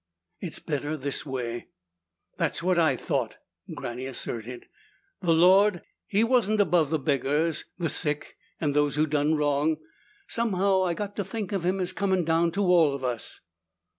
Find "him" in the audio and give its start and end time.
11.67-11.79